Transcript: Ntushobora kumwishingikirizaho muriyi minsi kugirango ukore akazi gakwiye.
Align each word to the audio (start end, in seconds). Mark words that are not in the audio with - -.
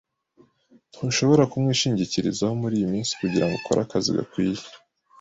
Ntushobora 0.93 1.43
kumwishingikirizaho 1.51 2.53
muriyi 2.61 2.85
minsi 2.93 3.11
kugirango 3.21 3.55
ukore 3.59 3.79
akazi 3.83 4.09
gakwiye. 4.17 4.63